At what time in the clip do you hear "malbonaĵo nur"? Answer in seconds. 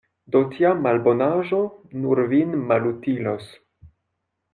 0.85-2.21